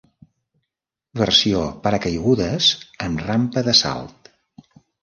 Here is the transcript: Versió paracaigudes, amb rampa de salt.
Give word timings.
Versió 1.21 1.61
paracaigudes, 1.85 2.73
amb 3.09 3.23
rampa 3.29 3.67
de 3.71 3.79
salt. 3.85 4.35